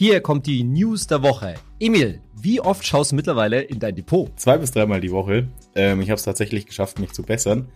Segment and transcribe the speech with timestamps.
[0.00, 1.56] Hier kommt die News der Woche.
[1.78, 4.30] Emil, wie oft schaust du mittlerweile in dein Depot?
[4.36, 5.48] Zwei bis dreimal die Woche.
[5.74, 7.68] Ähm, ich habe es tatsächlich geschafft, mich zu bessern.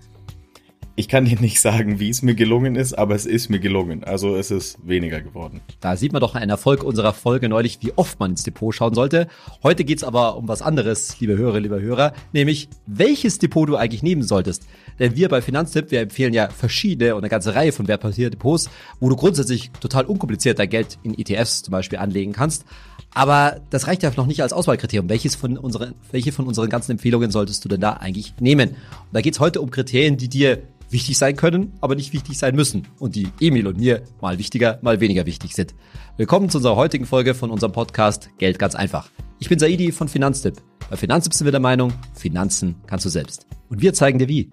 [0.96, 4.04] Ich kann dir nicht sagen, wie es mir gelungen ist, aber es ist mir gelungen.
[4.04, 5.60] Also es ist weniger geworden.
[5.80, 8.94] Da sieht man doch einen Erfolg unserer Folge neulich, wie oft man ins Depot schauen
[8.94, 9.26] sollte.
[9.64, 14.04] Heute geht's aber um was anderes, liebe Hörer, lieber Hörer, nämlich welches Depot du eigentlich
[14.04, 14.68] nehmen solltest.
[15.00, 18.70] Denn wir bei Finanztipp, wir empfehlen ja verschiedene und eine ganze Reihe von Wertpapierdepots,
[19.00, 22.66] wo du grundsätzlich total unkompliziert dein Geld in ETFs zum Beispiel anlegen kannst.
[23.12, 25.08] Aber das reicht ja noch nicht als Auswahlkriterium.
[25.08, 28.70] Welches von unseren, welche von unseren ganzen Empfehlungen solltest du denn da eigentlich nehmen?
[28.70, 28.76] Und
[29.12, 30.62] da geht's heute um Kriterien, die dir
[30.94, 34.78] wichtig sein können, aber nicht wichtig sein müssen und die Emil und mir mal wichtiger,
[34.80, 35.74] mal weniger wichtig sind.
[36.16, 39.10] Willkommen zu unserer heutigen Folge von unserem Podcast Geld ganz einfach.
[39.40, 40.62] Ich bin Saidi von Finanztipp.
[40.88, 43.44] Bei Finanztipp sind wir der Meinung, Finanzen kannst du selbst.
[43.68, 44.50] Und wir zeigen dir wie.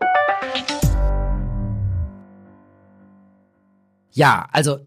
[4.10, 4.80] Ja, also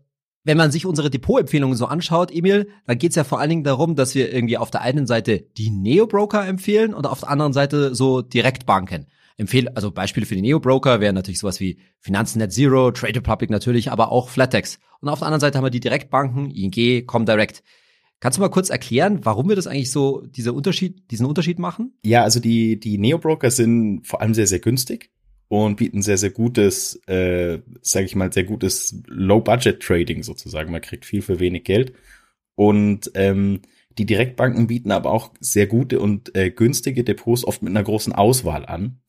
[0.43, 3.65] wenn man sich unsere Depot-Empfehlungen so anschaut, Emil, dann geht es ja vor allen Dingen
[3.65, 7.53] darum, dass wir irgendwie auf der einen Seite die Neo-Broker empfehlen und auf der anderen
[7.53, 9.07] Seite so Direktbanken.
[9.37, 13.51] Empfehle, also Beispiele für die Neo-Broker wären natürlich sowas wie Finanzen Net Zero, Trade Republic
[13.51, 14.79] natürlich, aber auch Flatex.
[15.01, 17.63] Und auf der anderen Seite haben wir die Direktbanken, ING, Comdirect.
[18.21, 21.99] Kannst du mal kurz erklären, warum wir das eigentlich so, diese Unterschied, diesen Unterschied machen?
[22.05, 25.11] Ja, also die, die Neo-Broker sind vor allem sehr, sehr günstig
[25.49, 30.73] und bieten sehr, sehr gutes, äh, sage ich mal, sehr gutes Low-Budget-Trading sozusagen.
[30.73, 31.93] Man kriegt viel für wenig Geld.
[32.55, 33.61] Und ähm,
[33.99, 38.13] die Direktbanken bieten aber auch sehr gute und äh, günstige Depots oft mit einer großen
[38.13, 39.01] Auswahl an.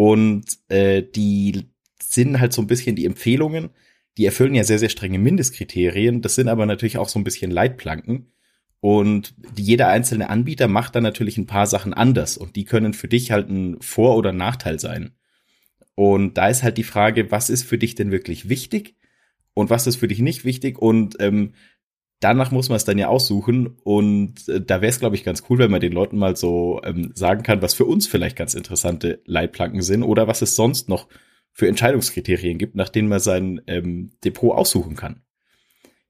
[0.00, 1.68] Und äh, die
[2.02, 3.68] sind halt so ein bisschen die Empfehlungen,
[4.16, 6.22] die erfüllen ja sehr, sehr strenge Mindestkriterien.
[6.22, 8.32] Das sind aber natürlich auch so ein bisschen Leitplanken.
[8.80, 12.38] Und jeder einzelne Anbieter macht dann natürlich ein paar Sachen anders.
[12.38, 15.10] Und die können für dich halt ein Vor- oder Nachteil sein.
[15.96, 18.96] Und da ist halt die Frage, was ist für dich denn wirklich wichtig
[19.52, 20.78] und was ist für dich nicht wichtig?
[20.78, 21.52] Und ähm,
[22.20, 23.78] danach muss man es dann ja aussuchen.
[23.82, 26.80] Und äh, da wäre es, glaube ich, ganz cool, wenn man den Leuten mal so
[26.84, 30.88] ähm, sagen kann, was für uns vielleicht ganz interessante Leitplanken sind oder was es sonst
[30.88, 31.08] noch
[31.52, 35.22] für Entscheidungskriterien gibt, nach denen man sein ähm, Depot aussuchen kann.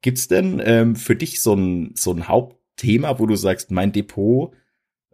[0.02, 4.52] Gibt's denn ähm, für dich so ein, so ein Hauptthema, wo du sagst, mein Depot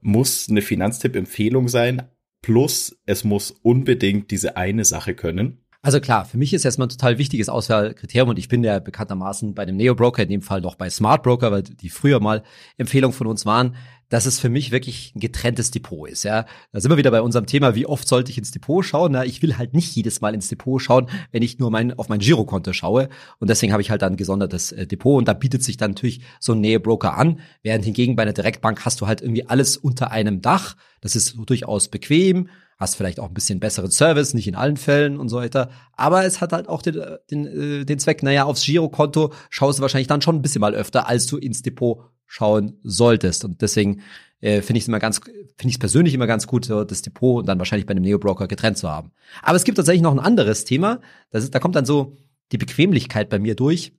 [0.01, 2.03] muss eine Finanztipp-Empfehlung sein,
[2.43, 5.66] plus es muss unbedingt diese eine Sache können?
[5.87, 9.55] Also klar, für mich ist erstmal ein total wichtiges Auswahlkriterium und ich bin ja bekanntermaßen
[9.55, 12.43] bei dem Neo-Broker, in dem Fall noch bei Smart Broker, weil die früher mal
[12.77, 13.77] Empfehlung von uns waren,
[14.09, 16.25] dass es für mich wirklich ein getrenntes Depot ist.
[16.25, 19.13] Ja, da sind wir wieder bei unserem Thema, wie oft sollte ich ins Depot schauen?
[19.13, 22.09] Na, ich will halt nicht jedes Mal ins Depot schauen, wenn ich nur mein, auf
[22.09, 23.09] mein Girokonto schaue.
[23.39, 25.93] Und deswegen habe ich halt dann ein gesondertes äh, Depot und da bietet sich dann
[25.93, 27.39] natürlich so ein Neo-Broker an.
[27.63, 30.75] Während hingegen bei einer Direktbank hast du halt irgendwie alles unter einem Dach.
[31.01, 35.19] Das ist durchaus bequem hast vielleicht auch ein bisschen besseren Service, nicht in allen Fällen
[35.19, 35.71] und so weiter.
[35.93, 39.83] Aber es hat halt auch den, den, äh, den Zweck, naja, aufs Girokonto schaust du
[39.83, 43.45] wahrscheinlich dann schon ein bisschen mal öfter, als du ins Depot schauen solltest.
[43.45, 44.03] Und deswegen
[44.41, 47.47] äh, finde ich es immer ganz, finde ich persönlich immer ganz gut, das Depot und
[47.47, 49.13] dann wahrscheinlich bei einem Neo-Broker getrennt zu haben.
[49.43, 51.01] Aber es gibt tatsächlich noch ein anderes Thema.
[51.31, 52.17] Das ist, da kommt dann so
[52.53, 53.93] die Bequemlichkeit bei mir durch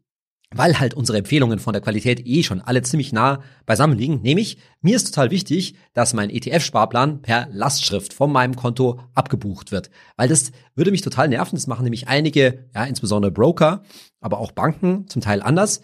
[0.55, 4.21] weil halt unsere Empfehlungen von der Qualität eh schon alle ziemlich nah beisammen liegen.
[4.21, 9.89] Nämlich, mir ist total wichtig, dass mein ETF-Sparplan per Lastschrift von meinem Konto abgebucht wird.
[10.15, 11.55] Weil das würde mich total nerven.
[11.55, 13.83] Das machen nämlich einige, ja, insbesondere Broker,
[14.21, 15.81] aber auch Banken zum Teil anders.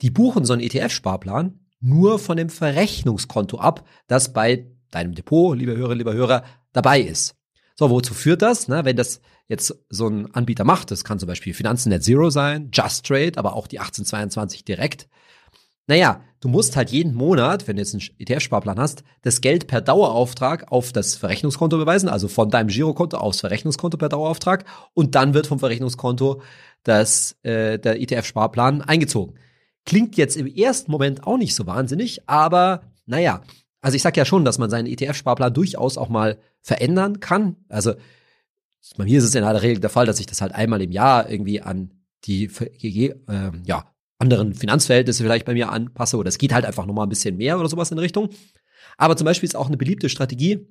[0.00, 5.76] Die buchen so einen ETF-Sparplan nur von dem Verrechnungskonto ab, das bei deinem Depot, liebe
[5.76, 7.34] Hörer, lieber Hörer, dabei ist.
[7.76, 8.68] So, wozu führt das?
[8.68, 12.30] Ne, wenn das jetzt so ein Anbieter macht, das kann zum Beispiel Finanzen Net Zero
[12.30, 15.08] sein, Just Trade, aber auch die 1822 direkt.
[15.86, 19.82] Naja, du musst halt jeden Monat, wenn du jetzt einen ETF-Sparplan hast, das Geld per
[19.82, 25.34] Dauerauftrag auf das Verrechnungskonto beweisen, also von deinem Girokonto aufs Verrechnungskonto per Dauerauftrag und dann
[25.34, 26.40] wird vom Verrechnungskonto
[26.84, 29.38] das, äh, der ETF-Sparplan eingezogen.
[29.84, 33.42] Klingt jetzt im ersten Moment auch nicht so wahnsinnig, aber naja,
[33.82, 37.56] also ich sag ja schon, dass man seinen ETF-Sparplan durchaus auch mal verändern kann.
[37.68, 37.92] Also
[38.96, 40.92] bei mir ist es in aller Regel der Fall, dass ich das halt einmal im
[40.92, 41.90] Jahr irgendwie an
[42.24, 43.14] die äh,
[43.66, 47.36] ja, anderen Finanzverhältnisse vielleicht bei mir anpasse oder es geht halt einfach nochmal ein bisschen
[47.36, 48.30] mehr oder sowas in Richtung.
[48.96, 50.66] Aber zum Beispiel ist auch eine beliebte Strategie,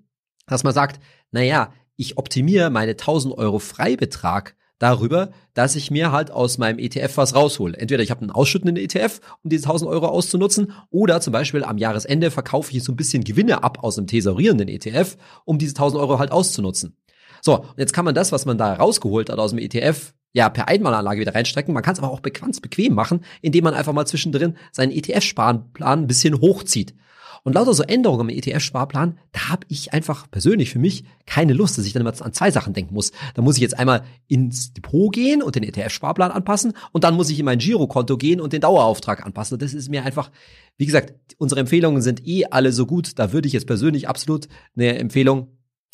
[0.46, 1.00] dass man sagt,
[1.32, 7.18] naja, ich optimiere meine 1000 Euro Freibetrag darüber, dass ich mir halt aus meinem ETF
[7.18, 7.78] was raushole.
[7.78, 11.78] Entweder ich habe einen ausschüttenden ETF, um diese 1000 Euro auszunutzen, oder zum Beispiel am
[11.78, 16.02] Jahresende verkaufe ich so ein bisschen Gewinne ab aus einem tesorierenden ETF, um diese 1000
[16.02, 16.98] Euro halt auszunutzen.
[17.46, 20.48] So, und jetzt kann man das, was man da rausgeholt hat aus dem ETF, ja,
[20.50, 21.74] per Einmalanlage wieder reinstrecken.
[21.74, 26.04] Man kann es aber auch ganz bequem machen, indem man einfach mal zwischendrin seinen ETF-Sparplan
[26.04, 26.96] ein bisschen hochzieht.
[27.44, 31.78] Und lauter so Änderungen im ETF-Sparplan, da habe ich einfach persönlich für mich keine Lust,
[31.78, 33.12] dass ich dann immer an zwei Sachen denken muss.
[33.34, 37.30] Da muss ich jetzt einmal ins Depot gehen und den ETF-Sparplan anpassen und dann muss
[37.30, 39.60] ich in mein Girokonto gehen und den Dauerauftrag anpassen.
[39.60, 40.32] Das ist mir einfach,
[40.78, 43.20] wie gesagt, unsere Empfehlungen sind eh alle so gut.
[43.20, 44.48] Da würde ich jetzt persönlich absolut
[44.78, 45.50] eine Empfehlung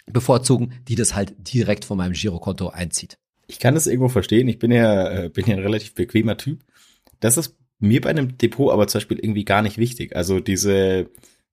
[0.06, 3.18] bevorzugen, die das halt direkt von meinem Girokonto einzieht.
[3.48, 4.48] Ich kann das irgendwo verstehen.
[4.48, 6.64] Ich bin ja, äh, bin ja ein relativ bequemer Typ.
[7.20, 10.16] Das ist mir bei einem Depot aber zum Beispiel irgendwie gar nicht wichtig.
[10.16, 11.10] Also diese,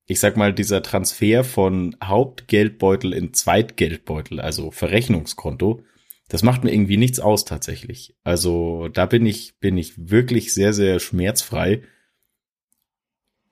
[0.07, 5.83] ich sag mal, dieser Transfer von Hauptgeldbeutel in Zweitgeldbeutel, also Verrechnungskonto,
[6.29, 8.15] das macht mir irgendwie nichts aus tatsächlich.
[8.25, 11.83] Also da bin ich, bin ich wirklich sehr, sehr schmerzfrei.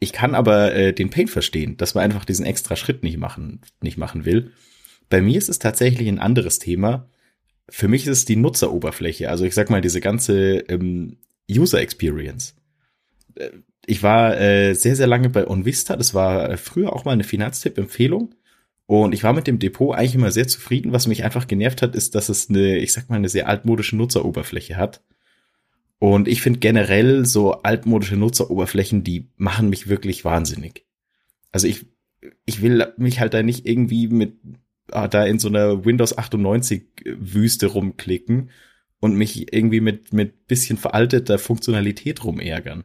[0.00, 3.60] Ich kann aber äh, den Pain verstehen, dass man einfach diesen extra Schritt nicht machen,
[3.80, 4.52] nicht machen will.
[5.08, 7.08] Bei mir ist es tatsächlich ein anderes Thema.
[7.68, 9.30] Für mich ist es die Nutzeroberfläche.
[9.30, 11.18] Also ich sag mal, diese ganze ähm,
[11.50, 12.54] User Experience.
[13.34, 13.50] Äh,
[13.86, 15.96] ich war äh, sehr, sehr lange bei OnVista.
[15.96, 18.34] Das war äh, früher auch mal eine Finanztipp-Empfehlung.
[18.86, 20.92] Und ich war mit dem Depot eigentlich immer sehr zufrieden.
[20.92, 23.96] Was mich einfach genervt hat, ist, dass es eine, ich sag mal, eine sehr altmodische
[23.96, 25.02] Nutzeroberfläche hat.
[25.98, 30.84] Und ich finde generell so altmodische Nutzeroberflächen, die machen mich wirklich wahnsinnig.
[31.50, 31.86] Also ich,
[32.44, 34.34] ich will mich halt da nicht irgendwie mit
[34.88, 38.50] da in so einer Windows 98 Wüste rumklicken
[39.00, 42.84] und mich irgendwie mit, mit bisschen veralteter Funktionalität rumärgern.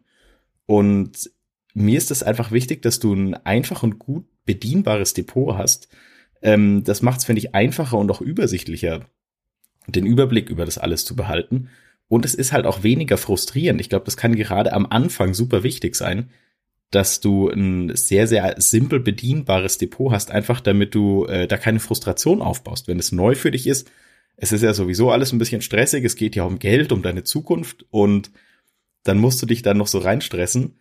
[0.65, 1.29] Und
[1.73, 5.87] mir ist es einfach wichtig, dass du ein einfach und gut bedienbares Depot hast.
[6.41, 9.05] Ähm, das macht es, finde ich, einfacher und auch übersichtlicher,
[9.87, 11.69] den Überblick über das alles zu behalten.
[12.07, 13.79] Und es ist halt auch weniger frustrierend.
[13.79, 16.31] Ich glaube, das kann gerade am Anfang super wichtig sein,
[16.91, 21.79] dass du ein sehr, sehr simpel bedienbares Depot hast, einfach damit du äh, da keine
[21.79, 22.87] Frustration aufbaust.
[22.87, 23.91] Wenn es neu für dich ist,
[24.37, 27.23] es ist ja sowieso alles ein bisschen stressig, es geht ja um Geld, um deine
[27.23, 28.31] Zukunft und
[29.03, 30.75] dann musst du dich dann noch so reinstressen.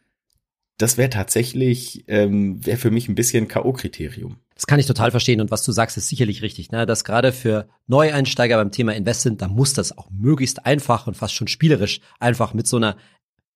[0.78, 4.36] Das wäre tatsächlich, ähm, wäre für mich ein bisschen K.O.-Kriterium.
[4.54, 6.70] Das kann ich total verstehen und was du sagst, ist sicherlich richtig.
[6.70, 6.86] Ne?
[6.86, 11.34] Dass gerade für Neueinsteiger beim Thema Investment, da muss das auch möglichst einfach und fast
[11.34, 12.96] schon spielerisch einfach mit so einer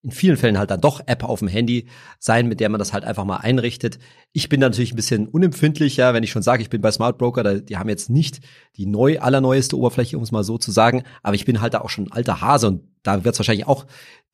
[0.03, 1.87] in vielen Fällen halt dann doch App auf dem Handy
[2.19, 3.99] sein, mit der man das halt einfach mal einrichtet.
[4.33, 7.19] Ich bin da natürlich ein bisschen unempfindlicher, wenn ich schon sage, ich bin bei Smart
[7.19, 8.41] Broker, die haben jetzt nicht
[8.77, 11.83] die neu allerneueste Oberfläche, um es mal so zu sagen, aber ich bin halt da
[11.83, 13.87] auch schon ein alter Hase und da wird es wahrscheinlich auch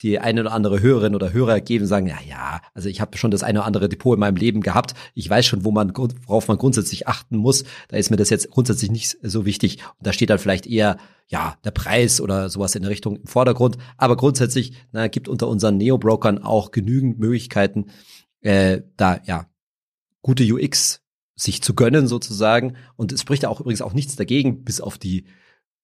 [0.03, 3.31] die eine oder andere Hörerin oder Hörer geben sagen, ja, ja, also ich habe schon
[3.31, 4.95] das eine oder andere Depot in meinem Leben gehabt.
[5.15, 7.65] Ich weiß schon, wo man, worauf man grundsätzlich achten muss.
[7.89, 9.79] Da ist mir das jetzt grundsätzlich nicht so wichtig.
[9.99, 13.27] Und da steht dann vielleicht eher, ja, der Preis oder sowas in der Richtung im
[13.27, 13.77] Vordergrund.
[13.97, 17.87] Aber grundsätzlich, na, gibt unter unseren Neo-Brokern auch genügend Möglichkeiten,
[18.41, 19.47] äh, da, ja,
[20.23, 21.01] gute UX
[21.35, 22.77] sich zu gönnen sozusagen.
[22.97, 25.25] Und es spricht auch übrigens auch nichts dagegen, bis auf die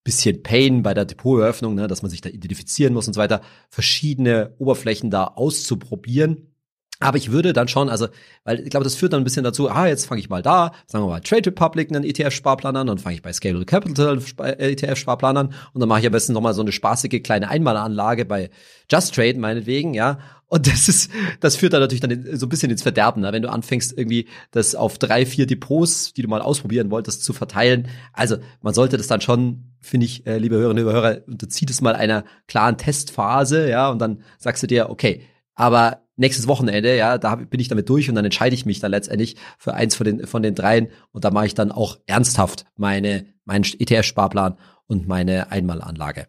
[0.05, 3.41] bisschen Pain bei der Depoteröffnung, ne, dass man sich da identifizieren muss und so weiter,
[3.71, 6.55] verschiedene Oberflächen da auszuprobieren.
[7.01, 8.07] Aber ich würde dann schon, also,
[8.45, 10.73] weil ich glaube, das führt dann ein bisschen dazu, ah, jetzt fange ich mal da,
[10.87, 15.37] sagen wir mal Trade Republic einen ETF-Sparplan an, dann fange ich bei Scalable Capital ETF-Sparplan
[15.37, 18.49] an und dann mache ich am besten nochmal so eine spaßige kleine Einmalanlage bei
[18.91, 20.19] Just Trade meinetwegen, ja.
[20.47, 21.11] Und das ist,
[21.41, 23.33] das führt dann natürlich dann so ein bisschen ins Verderben, ne?
[23.33, 27.33] wenn du anfängst, irgendwie das auf drei, vier Depots, die du mal ausprobieren wolltest, zu
[27.33, 27.89] verteilen.
[28.13, 31.81] Also man sollte das dann schon, finde ich, äh, liebe Hörerinnen und Hörer, unterzieht es
[31.81, 35.23] mal einer klaren Testphase, ja, und dann sagst du dir, okay,
[35.55, 38.91] aber nächstes Wochenende, ja, da bin ich damit durch und dann entscheide ich mich dann
[38.91, 42.65] letztendlich für eins von den, von den dreien und da mache ich dann auch ernsthaft
[42.77, 46.27] meine, meinen ETF-Sparplan und meine Einmalanlage.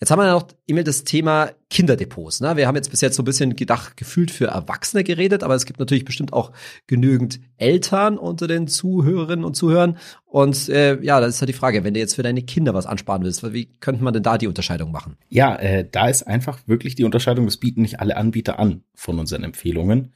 [0.00, 2.40] Jetzt haben wir noch immer das Thema Kinderdepots.
[2.40, 2.56] Ne?
[2.56, 5.66] Wir haben jetzt bis jetzt so ein bisschen gedacht, gefühlt für Erwachsene geredet, aber es
[5.66, 6.52] gibt natürlich bestimmt auch
[6.86, 9.98] genügend Eltern unter den Zuhörerinnen und Zuhörern.
[10.24, 12.86] Und äh, ja, das ist halt die Frage, wenn du jetzt für deine Kinder was
[12.86, 15.16] ansparen willst, wie könnte man denn da die Unterscheidung machen?
[15.28, 19.18] Ja, äh, da ist einfach wirklich die Unterscheidung, das bieten nicht alle Anbieter an von
[19.18, 20.12] unseren Empfehlungen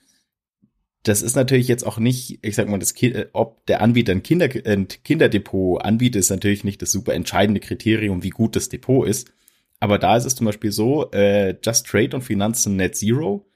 [1.08, 4.12] das ist natürlich jetzt auch nicht, ich sag mal, das kind, äh, ob der Anbieter
[4.12, 8.68] ein, Kinder, ein Kinderdepot anbietet, ist natürlich nicht das super entscheidende Kriterium, wie gut das
[8.68, 9.32] Depot ist.
[9.80, 13.48] Aber da ist es zum Beispiel so, äh, Just Trade und Finanzen Net Zero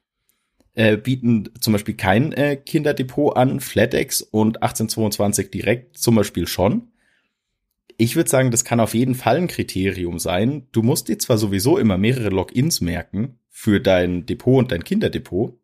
[0.74, 6.88] äh, bieten zum Beispiel kein äh, Kinderdepot an, FlatEx und 1822 direkt zum Beispiel schon.
[7.98, 10.66] Ich würde sagen, das kann auf jeden Fall ein Kriterium sein.
[10.72, 15.58] Du musst dir zwar sowieso immer mehrere Logins merken für dein Depot und dein Kinderdepot,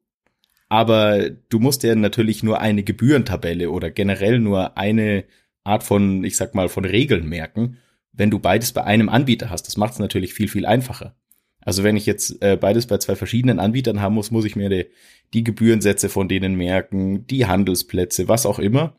[0.68, 5.24] aber du musst dir natürlich nur eine Gebührentabelle oder generell nur eine
[5.64, 7.78] Art von, ich sag mal, von Regeln merken
[8.18, 9.62] wenn du beides bei einem Anbieter hast.
[9.62, 11.14] Das macht es natürlich viel, viel einfacher.
[11.60, 14.68] Also wenn ich jetzt äh, beides bei zwei verschiedenen Anbietern haben muss, muss ich mir
[14.68, 14.86] die,
[15.34, 18.96] die Gebührensätze von denen merken, die Handelsplätze, was auch immer.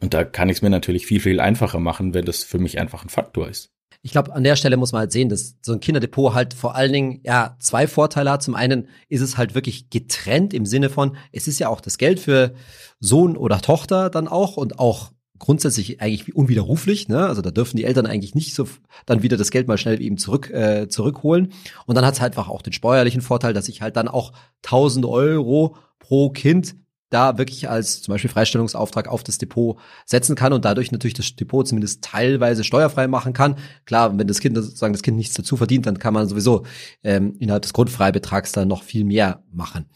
[0.00, 2.78] Und da kann ich es mir natürlich viel, viel einfacher machen, wenn das für mich
[2.78, 3.72] einfach ein Faktor ist.
[4.02, 6.76] Ich glaube, an der Stelle muss man halt sehen, dass so ein Kinderdepot halt vor
[6.76, 8.42] allen Dingen ja zwei Vorteile hat.
[8.42, 11.98] Zum einen ist es halt wirklich getrennt im Sinne von, es ist ja auch das
[11.98, 12.54] Geld für
[13.00, 17.08] Sohn oder Tochter dann auch und auch grundsätzlich eigentlich unwiderruflich.
[17.08, 17.26] Ne?
[17.26, 18.66] Also da dürfen die Eltern eigentlich nicht so
[19.06, 21.52] dann wieder das Geld mal schnell eben zurück äh, zurückholen.
[21.86, 24.32] Und dann hat es halt einfach auch den steuerlichen Vorteil, dass ich halt dann auch
[24.64, 26.76] 1000 Euro pro Kind
[27.10, 31.34] da wirklich als zum Beispiel Freistellungsauftrag auf das Depot setzen kann und dadurch natürlich das
[31.34, 33.56] Depot zumindest teilweise steuerfrei machen kann.
[33.86, 36.64] Klar, wenn das Kind sozusagen das Kind nichts dazu verdient, dann kann man sowieso
[37.02, 39.86] ähm, innerhalb des Grundfreibetrags dann noch viel mehr machen.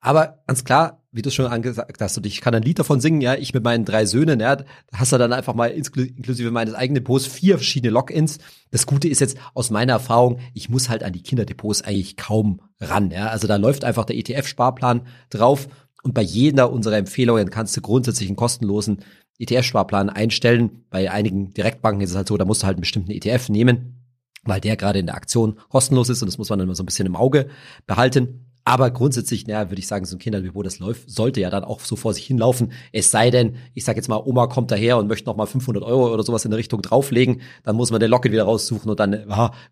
[0.00, 3.20] Aber ganz klar, wie du schon angesagt hast, und ich kann ein Lied davon singen,
[3.20, 4.56] ja, ich mit meinen drei Söhnen, ja,
[4.94, 8.38] hast du dann einfach mal inklusive meines eigenen Depots vier verschiedene Logins.
[8.70, 12.62] Das Gute ist jetzt aus meiner Erfahrung, ich muss halt an die Kinderdepots eigentlich kaum
[12.80, 13.26] ran, ja.
[13.26, 15.68] Also da läuft einfach der ETF-Sparplan drauf
[16.02, 18.98] und bei jeder unserer Empfehlungen kannst du grundsätzlich einen kostenlosen
[19.38, 20.84] ETF-Sparplan einstellen.
[20.90, 24.04] Bei einigen Direktbanken ist es halt so, da musst du halt einen bestimmten ETF nehmen,
[24.44, 26.82] weil der gerade in der Aktion kostenlos ist und das muss man dann immer so
[26.82, 27.48] ein bisschen im Auge
[27.86, 28.46] behalten.
[28.64, 31.80] Aber grundsätzlich, naja, würde ich sagen, so ein Kinderdepot, das läuft, sollte ja dann auch
[31.80, 32.72] so vor sich hinlaufen.
[32.92, 35.82] Es sei denn, ich sage jetzt mal, Oma kommt daher und möchte noch mal 500
[35.82, 39.00] Euro oder sowas in der Richtung drauflegen, dann muss man den Locket wieder raussuchen und
[39.00, 39.12] dann,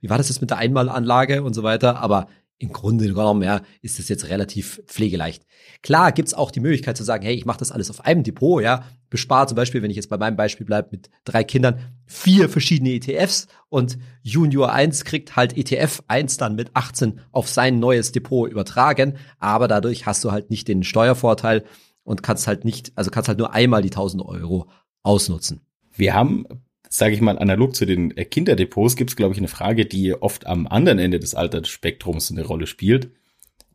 [0.01, 2.01] wie war das jetzt mit der Einmalanlage und so weiter.
[2.01, 2.27] Aber
[2.61, 5.47] im Grunde genommen, ja, ist das jetzt relativ pflegeleicht.
[5.83, 8.63] Klar gibt's auch die Möglichkeit zu sagen, hey, ich mache das alles auf einem Depot,
[8.63, 12.51] ja, bespare zum Beispiel, wenn ich jetzt bei meinem Beispiel bleibe, mit drei Kindern, vier
[12.51, 18.13] verschiedene ETFs und Junior 1 kriegt halt ETF 1 dann mit 18 auf sein neues
[18.13, 21.65] Depot übertragen, aber dadurch hast du halt nicht den Steuervorteil
[22.05, 24.69] und kannst halt nicht, also kannst halt nur einmal die 1000 Euro
[25.03, 25.63] ausnutzen.
[25.93, 26.45] Wir haben
[26.93, 30.13] sage ich mal, analog zu den äh, Kinderdepots gibt es, glaube ich, eine Frage, die
[30.13, 33.11] oft am anderen Ende des Altersspektrums eine Rolle spielt,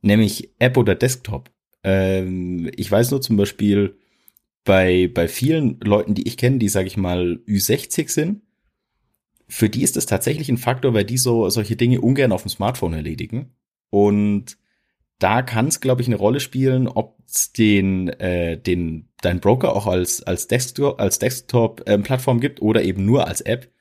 [0.01, 1.50] nämlich App oder Desktop.
[1.84, 3.98] Ähm, ich weiß nur zum Beispiel
[4.65, 8.41] bei, bei vielen Leuten, die ich kenne, die, sage ich mal, Ü60 sind,
[9.48, 12.50] für die ist das tatsächlich ein Faktor, weil die so solche Dinge ungern auf dem
[12.50, 13.53] Smartphone erledigen.
[13.91, 14.57] Und
[15.19, 19.75] da kann es, glaube ich, eine Rolle spielen, ob es den, äh, den dein Broker
[19.75, 22.03] auch als als Desktop als Desktop ähm,
[22.39, 23.72] gibt oder eben nur als App.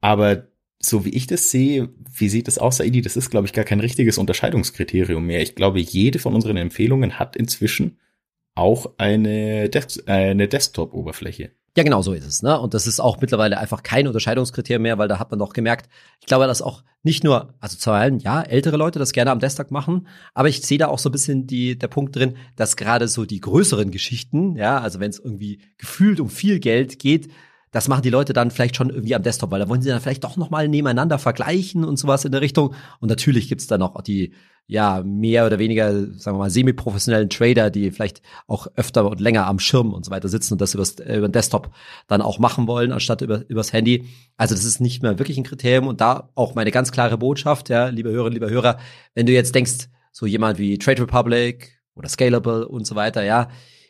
[0.00, 3.02] Aber so wie ich das sehe, wie sieht das aus, Saidi?
[3.02, 5.40] Das ist, glaube ich, gar kein richtiges Unterscheidungskriterium mehr.
[5.40, 7.98] Ich glaube, jede von unseren Empfehlungen hat inzwischen
[8.54, 11.52] auch eine, Des eine Desktop-Oberfläche.
[11.74, 12.42] Ja, genau so ist es.
[12.42, 12.58] Ne?
[12.60, 15.88] Und das ist auch mittlerweile einfach kein Unterscheidungskriterium mehr, weil da hat man doch gemerkt,
[16.20, 19.40] ich glaube, dass auch nicht nur, also zu allem, ja, ältere Leute das gerne am
[19.40, 22.76] Desktop machen, aber ich sehe da auch so ein bisschen die, der Punkt drin, dass
[22.76, 27.28] gerade so die größeren Geschichten, ja, also wenn es irgendwie gefühlt um viel Geld geht,
[27.72, 30.00] das machen die Leute dann vielleicht schon irgendwie am Desktop, weil da wollen sie dann
[30.00, 32.74] vielleicht doch noch mal nebeneinander vergleichen und sowas in der Richtung.
[33.00, 34.34] Und natürlich gibt's dann auch die
[34.66, 39.46] ja mehr oder weniger, sagen wir mal, semi-professionellen Trader, die vielleicht auch öfter und länger
[39.46, 41.70] am Schirm und so weiter sitzen und das übers, äh, über den Desktop
[42.06, 44.06] dann auch machen wollen, anstatt über, übers Handy.
[44.36, 47.70] Also das ist nicht mehr wirklich ein Kriterium und da auch meine ganz klare Botschaft,
[47.70, 48.78] ja, liebe Hörerinnen, liebe Hörer,
[49.14, 53.48] wenn du jetzt denkst, so jemand wie Trade Republic oder Scalable und so weiter, ja,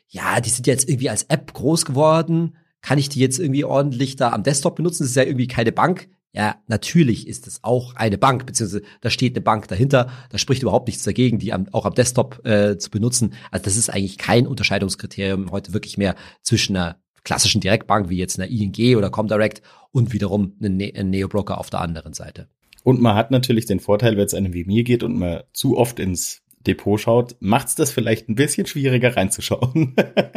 [0.09, 4.17] ja, die sind jetzt irgendwie als App groß geworden, kann ich die jetzt irgendwie ordentlich
[4.17, 5.05] da am Desktop benutzen?
[5.05, 6.09] Das ist ja irgendwie keine Bank.
[6.35, 10.11] Ja, natürlich ist es auch eine Bank, beziehungsweise da steht eine Bank dahinter.
[10.31, 13.35] Da spricht überhaupt nichts dagegen, die am, auch am Desktop äh, zu benutzen.
[13.51, 18.41] Also das ist eigentlich kein Unterscheidungskriterium heute wirklich mehr zwischen einer klassischen Direktbank wie jetzt
[18.41, 22.49] einer ING oder Comdirect und wiederum einen, ne Neo-Broker auf der anderen Seite.
[22.83, 25.77] Und man hat natürlich den Vorteil, wenn es einem wie mir geht und man zu
[25.77, 29.95] oft ins Depot schaut, macht es das vielleicht ein bisschen schwieriger reinzuschauen.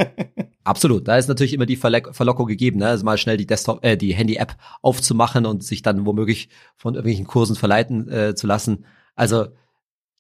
[0.64, 2.88] Absolut, da ist natürlich immer die Verlockung gegeben, ne?
[2.88, 7.28] also mal schnell die Desktop, äh, die Handy-App aufzumachen und sich dann womöglich von irgendwelchen
[7.28, 8.86] Kursen verleiten äh, zu lassen.
[9.16, 9.48] Also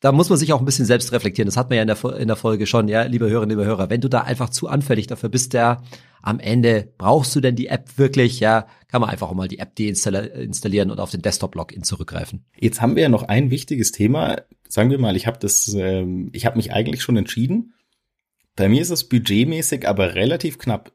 [0.05, 1.47] da muss man sich auch ein bisschen selbst reflektieren.
[1.47, 3.89] Das hat man ja in der, in der Folge schon, ja, liebe Hörerinnen, liebe Hörer.
[3.89, 5.81] Wenn du da einfach zu anfällig dafür bist, ja,
[6.21, 9.59] am Ende brauchst du denn die App wirklich, ja, kann man einfach auch mal die
[9.59, 12.45] App deinstallieren und auf den Desktop-Login zurückgreifen.
[12.57, 14.41] Jetzt haben wir ja noch ein wichtiges Thema.
[14.67, 17.73] Sagen wir mal, ich habe das, ähm, ich habe mich eigentlich schon entschieden
[18.55, 20.93] bei mir ist es budgetmäßig aber relativ knapp.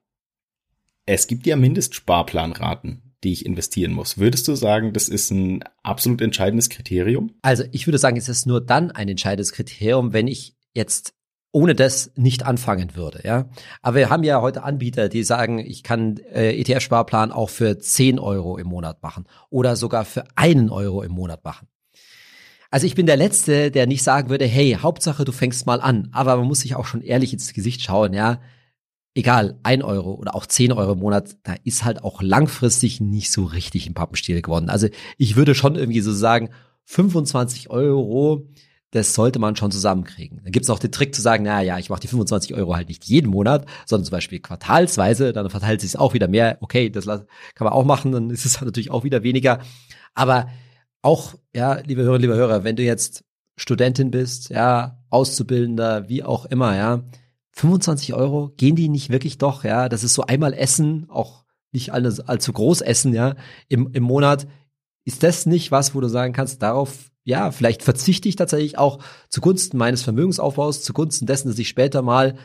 [1.07, 4.19] Es gibt ja Mindestsparplanraten, die ich investieren muss.
[4.19, 7.33] Würdest du sagen, das ist ein absolut entscheidendes Kriterium?
[7.43, 11.15] Also ich würde sagen, es ist nur dann ein entscheidendes Kriterium, wenn ich jetzt
[11.53, 13.49] ohne das nicht anfangen würde, ja.
[13.83, 18.21] Aber wir haben ja heute Anbieter, die sagen, ich kann äh, ETF-Sparplan auch für 10
[18.21, 21.67] Euro im Monat machen oder sogar für einen Euro im Monat machen.
[22.71, 26.09] Also ich bin der Letzte, der nicht sagen würde, hey, Hauptsache du fängst mal an.
[26.13, 28.41] Aber man muss sich auch schon ehrlich ins Gesicht schauen, ja.
[29.15, 33.33] Egal, ein Euro oder auch zehn Euro im Monat, da ist halt auch langfristig nicht
[33.33, 34.71] so richtig ein Pappenstiel geworden.
[34.71, 34.89] Also
[35.19, 36.51] ich würde schon irgendwie so sagen,
[36.85, 38.47] 25 Euro,
[38.91, 40.41] das sollte man schon zusammenkriegen.
[40.43, 42.75] Dann gibt es auch den Trick zu sagen, naja, ja, ich mache die 25 Euro
[42.75, 46.59] halt nicht jeden Monat, sondern zum Beispiel quartalsweise, dann verteilt sich auch wieder mehr.
[46.61, 47.27] Okay, das kann
[47.61, 49.61] man auch machen, dann ist es natürlich auch wieder weniger.
[50.15, 50.49] Aber
[51.03, 53.25] auch, ja, liebe Hörer, liebe Hörer, wenn du jetzt
[53.57, 57.03] Studentin bist, ja, Auszubildender, wie auch immer, ja,
[57.53, 61.93] 25 Euro, gehen die nicht wirklich doch, ja, das ist so einmal Essen, auch nicht
[61.93, 63.35] alles allzu groß essen, ja,
[63.69, 64.47] im, im Monat.
[65.05, 68.99] Ist das nicht was, wo du sagen kannst, darauf, ja, vielleicht verzichte ich tatsächlich auch
[69.29, 72.37] zugunsten meines Vermögensaufbaus, zugunsten dessen, dass ich später mal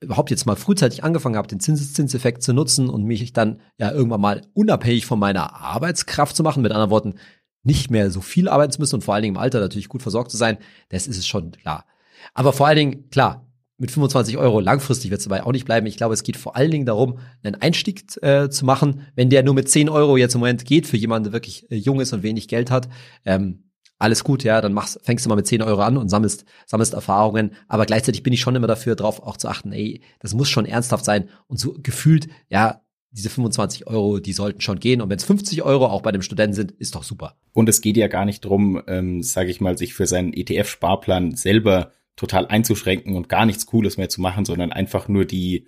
[0.00, 4.20] überhaupt jetzt mal frühzeitig angefangen habe, den Zinseszinseffekt zu nutzen und mich dann ja irgendwann
[4.20, 6.62] mal unabhängig von meiner Arbeitskraft zu machen.
[6.62, 7.14] Mit anderen Worten,
[7.62, 10.02] nicht mehr so viel arbeiten zu müssen und vor allen Dingen im Alter natürlich gut
[10.02, 11.84] versorgt zu sein, das ist es schon klar.
[12.32, 13.49] Aber vor allen Dingen, klar,
[13.80, 15.86] mit 25 Euro langfristig wird es dabei auch nicht bleiben.
[15.86, 19.06] Ich glaube, es geht vor allen Dingen darum, einen Einstieg äh, zu machen.
[19.14, 21.76] Wenn der nur mit 10 Euro jetzt im Moment geht, für jemanden, der wirklich äh,
[21.76, 22.90] jung ist und wenig Geld hat,
[23.24, 26.44] ähm, alles gut, ja, dann machst, fängst du mal mit 10 Euro an und sammelst,
[26.66, 27.52] sammelst Erfahrungen.
[27.68, 30.66] Aber gleichzeitig bin ich schon immer dafür, drauf auch zu achten, ey, das muss schon
[30.66, 32.82] ernsthaft sein und so gefühlt, ja,
[33.12, 35.00] diese 25 Euro, die sollten schon gehen.
[35.00, 37.36] Und wenn es 50 Euro auch bei dem Studenten sind, ist doch super.
[37.54, 41.34] Und es geht ja gar nicht drum, ähm, sage ich mal, sich für seinen ETF-Sparplan
[41.34, 45.66] selber total einzuschränken und gar nichts Cooles mehr zu machen, sondern einfach nur die,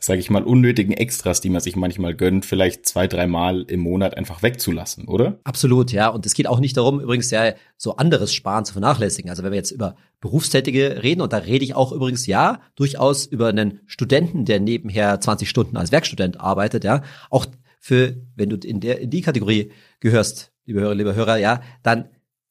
[0.00, 4.16] sage ich mal, unnötigen Extras, die man sich manchmal gönnt, vielleicht zwei, dreimal im Monat
[4.16, 5.40] einfach wegzulassen, oder?
[5.42, 6.06] Absolut, ja.
[6.06, 9.28] Und es geht auch nicht darum, übrigens ja so anderes Sparen zu vernachlässigen.
[9.28, 13.26] Also wenn wir jetzt über Berufstätige reden, und da rede ich auch übrigens ja durchaus
[13.26, 17.02] über einen Studenten, der nebenher 20 Stunden als Werkstudent arbeitet, ja.
[17.28, 17.46] Auch
[17.80, 22.08] für, wenn du in der, in die Kategorie gehörst, liebe Hörer, liebe Hörer, ja, dann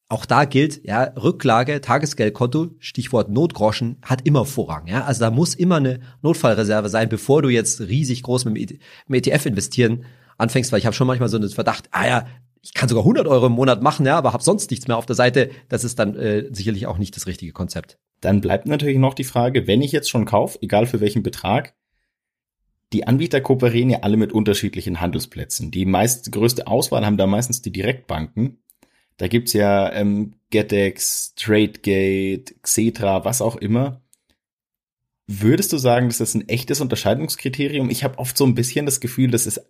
[0.10, 5.04] auch da gilt, ja, Rücklage, Tagesgeldkonto, Stichwort Notgroschen, hat immer Vorrang, ja.
[5.04, 9.46] Also da muss immer eine Notfallreserve sein, bevor du jetzt riesig groß mit dem ETF
[9.46, 10.06] e investieren
[10.38, 12.26] anfängst, weil ich habe schon manchmal so einen Verdacht, ah ja,
[12.62, 15.06] ich kann sogar 100 Euro im Monat machen, ja, aber habe sonst nichts mehr auf
[15.06, 15.52] der Seite.
[15.70, 17.98] Das ist dann äh, sicherlich auch nicht das richtige Konzept.
[18.22, 21.76] Dann bleibt natürlich noch die Frage, wenn ich jetzt schon kaufe, egal für welchen Betrag,
[22.94, 25.72] die Anbieter kooperieren ja alle mit unterschiedlichen Handelsplätzen.
[25.72, 28.60] Die meist größte Auswahl haben da meistens die Direktbanken.
[29.18, 34.02] Da gibt's ja ähm, GetEx, TradeGate, Xetra, was auch immer.
[35.28, 37.90] Würdest du sagen, dass das ein echtes Unterscheidungskriterium?
[37.90, 39.62] Ich habe oft so ein bisschen das Gefühl, das ist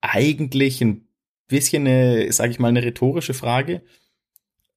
[0.00, 1.08] eigentlich ein
[1.46, 3.82] bisschen eine, sage ich mal, eine rhetorische Frage,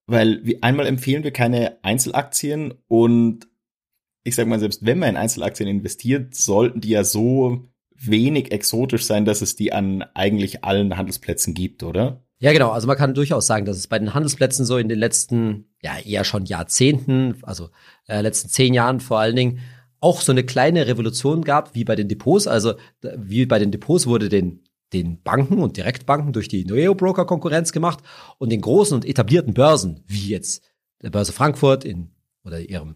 [0.06, 3.48] weil wir, einmal empfehlen wir keine Einzelaktien und
[4.24, 9.04] ich sag mal, selbst wenn man in Einzelaktien investiert, sollten die ja so wenig exotisch
[9.04, 12.24] sein, dass es die an eigentlich allen Handelsplätzen gibt, oder?
[12.42, 12.72] Ja, genau.
[12.72, 16.00] Also man kann durchaus sagen, dass es bei den Handelsplätzen so in den letzten, ja,
[16.00, 17.70] eher schon Jahrzehnten, also
[18.08, 19.60] äh, letzten zehn Jahren vor allen Dingen,
[20.00, 22.48] auch so eine kleine Revolution gab, wie bei den Depots.
[22.48, 22.74] Also
[23.16, 28.00] wie bei den Depots wurde den, den Banken und Direktbanken durch die Neo-Broker Konkurrenz gemacht
[28.40, 30.64] und den großen und etablierten Börsen, wie jetzt
[31.04, 32.10] der Börse Frankfurt in
[32.44, 32.96] oder ihrem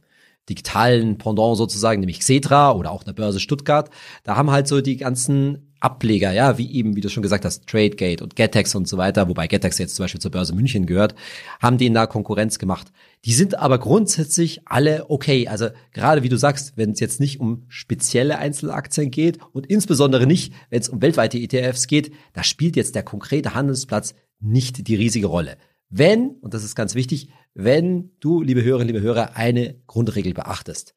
[0.50, 3.92] digitalen Pendant sozusagen, nämlich Xetra oder auch der Börse Stuttgart,
[4.24, 7.68] da haben halt so die ganzen Ableger, ja, wie eben, wie du schon gesagt hast,
[7.68, 11.16] TradeGate und Getex und so weiter, wobei Getex jetzt zum Beispiel zur Börse München gehört,
[11.60, 12.92] haben denen da Konkurrenz gemacht.
[13.26, 15.48] Die sind aber grundsätzlich alle okay.
[15.48, 20.26] Also gerade wie du sagst, wenn es jetzt nicht um spezielle Einzelaktien geht und insbesondere
[20.28, 24.96] nicht, wenn es um weltweite ETFs geht, da spielt jetzt der konkrete Handelsplatz nicht die
[24.96, 25.58] riesige Rolle.
[25.90, 30.96] Wenn, und das ist ganz wichtig, wenn du, liebe Hörerinnen, liebe Hörer, eine Grundregel beachtest.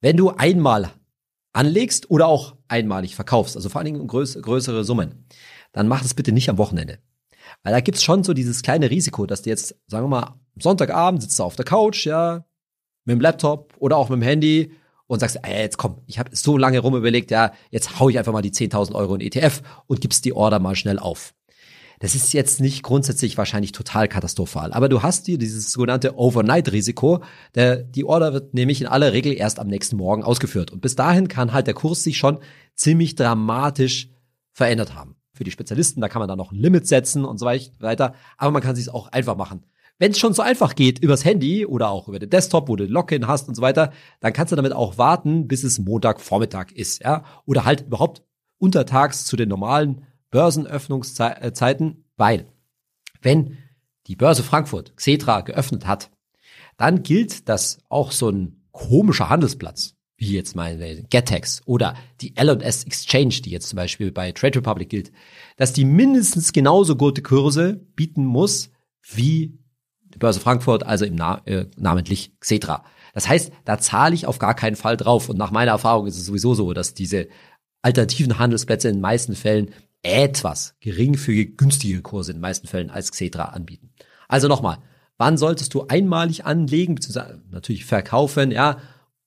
[0.00, 0.90] Wenn du einmal
[1.52, 5.26] anlegst oder auch einmalig verkaufst, also vor allen Dingen größ größere Summen,
[5.72, 6.98] dann mach das bitte nicht am Wochenende.
[7.62, 11.22] Weil da gibt's schon so dieses kleine Risiko, dass du jetzt, sagen wir mal, Sonntagabend
[11.22, 12.44] sitzt du auf der Couch, ja,
[13.04, 14.72] mit dem Laptop oder auch mit dem Handy
[15.06, 18.18] und sagst, ey, jetzt komm, ich habe so lange rum überlegt, ja, jetzt hau ich
[18.18, 21.34] einfach mal die 10.000 Euro in ETF und gibst die Order mal schnell auf.
[22.02, 27.22] Das ist jetzt nicht grundsätzlich wahrscheinlich total katastrophal, aber du hast hier dieses sogenannte Overnight-Risiko.
[27.54, 31.28] Die Order wird nämlich in aller Regel erst am nächsten Morgen ausgeführt und bis dahin
[31.28, 32.38] kann halt der Kurs sich schon
[32.74, 34.08] ziemlich dramatisch
[34.50, 35.16] verändert haben.
[35.34, 38.50] Für die Spezialisten, da kann man dann noch ein Limit setzen und so weiter, aber
[38.50, 39.66] man kann es auch einfach machen.
[39.98, 42.86] Wenn es schon so einfach geht, übers Handy oder auch über den Desktop, wo du
[42.86, 47.02] Login hast und so weiter, dann kannst du damit auch warten, bis es Montagvormittag ist,
[47.02, 48.22] ja, oder halt überhaupt
[48.56, 52.46] untertags zu den normalen Börsenöffnungszeiten, weil
[53.22, 53.58] wenn
[54.06, 56.10] die Börse Frankfurt, Xetra, geöffnet hat,
[56.76, 60.76] dann gilt, dass auch so ein komischer Handelsplatz, wie jetzt mal
[61.10, 65.12] Getex oder die L&S Exchange, die jetzt zum Beispiel bei Trade Republic gilt,
[65.56, 68.70] dass die mindestens genauso gute Kurse bieten muss
[69.02, 69.58] wie
[70.14, 72.84] die Börse Frankfurt, also im Na äh, namentlich Xetra.
[73.14, 75.28] Das heißt, da zahle ich auf gar keinen Fall drauf.
[75.28, 77.28] Und nach meiner Erfahrung ist es sowieso so, dass diese
[77.82, 79.70] alternativen Handelsplätze in den meisten Fällen
[80.02, 83.90] etwas geringfügig günstige Kurse in den meisten Fällen als Xetra anbieten.
[84.28, 84.78] Also nochmal,
[85.18, 88.78] wann solltest du einmalig anlegen, beziehungsweise natürlich verkaufen, ja,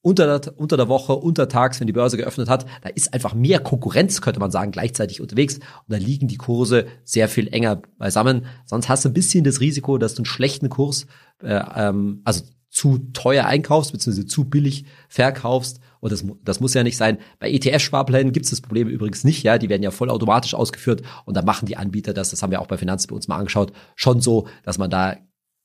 [0.04, 3.60] unter der, unter der Woche, untertags, wenn die Börse geöffnet hat, da ist einfach mehr
[3.60, 5.56] Konkurrenz, könnte man sagen, gleichzeitig unterwegs.
[5.56, 8.46] Und da liegen die Kurse sehr viel enger beisammen.
[8.66, 11.08] Sonst hast du ein bisschen das Risiko, dass du einen schlechten Kurs,
[11.42, 15.80] äh, ähm, also zu teuer einkaufst, beziehungsweise zu billig verkaufst.
[16.04, 17.18] Und das, das muss ja nicht sein.
[17.40, 19.58] Bei ETF-Sparplänen gibt es das Problem übrigens nicht, ja.
[19.58, 22.68] Die werden ja vollautomatisch ausgeführt und da machen die Anbieter das, das haben wir auch
[22.68, 25.16] bei Finanzen bei uns mal angeschaut, schon so, dass man da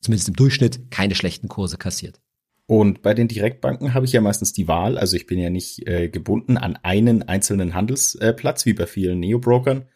[0.00, 2.20] zumindest im Durchschnitt keine schlechten Kurse kassiert.
[2.66, 5.88] Und bei den Direktbanken habe ich ja meistens die Wahl, also ich bin ja nicht
[5.88, 9.86] äh, gebunden an einen einzelnen Handelsplatz wie bei vielen Neo-Brokern.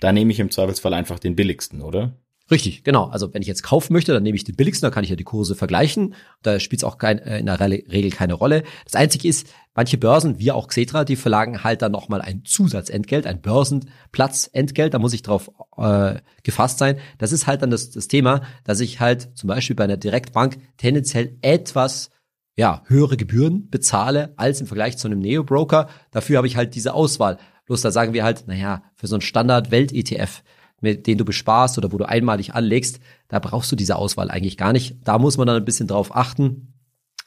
[0.00, 2.16] Da nehme ich im Zweifelsfall einfach den billigsten, oder?
[2.50, 3.06] Richtig, genau.
[3.06, 5.16] Also wenn ich jetzt kaufen möchte, dann nehme ich den billigsten, da kann ich ja
[5.16, 6.14] die Kurse vergleichen.
[6.42, 8.64] Da spielt es auch kein, äh, in der Regel keine Rolle.
[8.84, 13.26] Das Einzige ist, manche Börsen, wie auch Xetra, die verlagen halt dann nochmal ein Zusatzentgelt,
[13.26, 14.92] ein Börsenplatzentgelt.
[14.92, 16.98] Da muss ich drauf äh, gefasst sein.
[17.18, 20.58] Das ist halt dann das, das Thema, dass ich halt zum Beispiel bei einer Direktbank
[20.76, 22.10] tendenziell etwas
[22.54, 25.88] ja, höhere Gebühren bezahle als im Vergleich zu einem Neo-Broker.
[26.10, 27.38] Dafür habe ich halt diese Auswahl.
[27.66, 30.42] Bloß da sagen wir halt, naja, für so einen Standard-Welt-ETF,
[30.82, 34.58] mit den du besparst oder wo du einmalig anlegst, da brauchst du diese Auswahl eigentlich
[34.58, 34.96] gar nicht.
[35.04, 36.74] Da muss man dann ein bisschen drauf achten,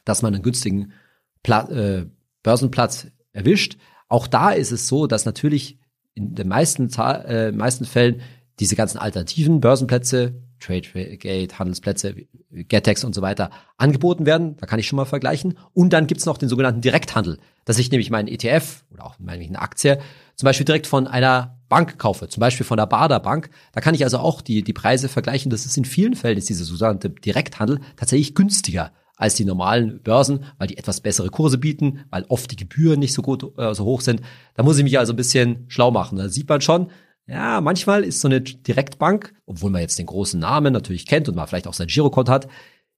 [0.03, 0.91] dass man einen günstigen
[1.41, 2.05] Pla äh,
[2.43, 3.77] Börsenplatz erwischt.
[4.07, 5.79] Auch da ist es so, dass natürlich
[6.13, 8.21] in den meisten, äh, meisten Fällen
[8.59, 10.35] diese ganzen alternativen Börsenplätze
[10.65, 12.15] TradeGate, Handelsplätze,
[12.51, 14.57] Getex und so weiter angeboten werden.
[14.57, 15.57] Da kann ich schon mal vergleichen.
[15.73, 19.59] Und dann gibt's noch den sogenannten Direkthandel, dass ich nämlich meinen ETF oder auch eine
[19.59, 19.99] Aktie
[20.35, 23.49] zum Beispiel direkt von einer Bank kaufe, zum Beispiel von der Bader Bank.
[23.73, 25.49] Da kann ich also auch die, die Preise vergleichen.
[25.49, 30.45] Das ist in vielen Fällen, ist dieser sogenannte Direkthandel tatsächlich günstiger als die normalen Börsen,
[30.57, 33.85] weil die etwas bessere Kurse bieten, weil oft die Gebühren nicht so gut äh, so
[33.85, 34.21] hoch sind.
[34.55, 36.17] Da muss ich mich also ein bisschen schlau machen.
[36.17, 36.91] Da sieht man schon,
[37.27, 41.35] ja, manchmal ist so eine Direktbank, obwohl man jetzt den großen Namen natürlich kennt und
[41.35, 42.47] man vielleicht auch sein Girokonto hat,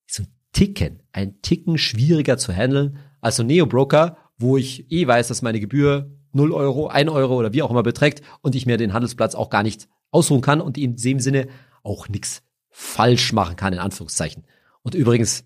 [0.06, 5.08] so ein Ticken, ein Ticken schwieriger zu handeln als so ein Neo-Broker, wo ich eh
[5.08, 8.66] weiß, dass meine Gebühr 0 Euro, 1 Euro oder wie auch immer beträgt und ich
[8.66, 11.48] mir den Handelsplatz auch gar nicht ausruhen kann und in dem Sinne
[11.84, 14.46] auch nichts falsch machen kann, in Anführungszeichen.
[14.84, 15.46] Und übrigens,